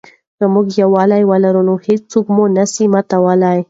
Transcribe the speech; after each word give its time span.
که 0.37 0.45
موږ 0.53 0.67
یووالي 0.81 1.21
ولرو 1.25 1.61
نو 1.69 1.75
هېڅوک 1.87 2.25
مو 2.35 2.45
نه 2.55 2.63
سي 2.73 2.85
ماتولای. 2.93 3.59